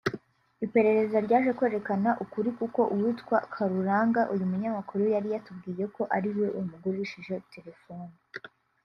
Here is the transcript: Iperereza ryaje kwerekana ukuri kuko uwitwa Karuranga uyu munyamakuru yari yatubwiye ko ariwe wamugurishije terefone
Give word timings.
Iperereza 0.65 1.17
ryaje 1.25 1.51
kwerekana 1.57 2.09
ukuri 2.23 2.49
kuko 2.59 2.81
uwitwa 2.93 3.37
Karuranga 3.53 4.21
uyu 4.33 4.45
munyamakuru 4.51 5.03
yari 5.13 5.27
yatubwiye 5.33 5.85
ko 5.95 6.01
ariwe 6.15 6.45
wamugurishije 6.55 7.35
terefone 7.53 8.13